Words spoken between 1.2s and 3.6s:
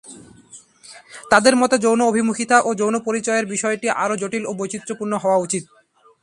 তাদের মতে "যৌন অভিমুখিতা ও যৌন পরিচয়ের